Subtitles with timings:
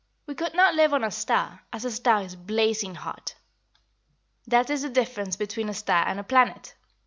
[0.25, 3.35] We could not live on a star, as a star is blazing hot.
[4.47, 6.73] That is the difference between a star and a planet.